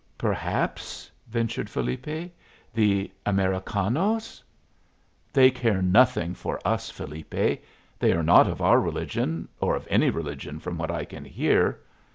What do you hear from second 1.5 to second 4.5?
Felipe, "the Americanos"